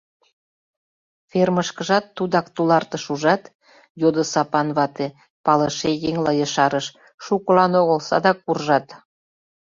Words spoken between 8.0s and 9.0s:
садак куржат.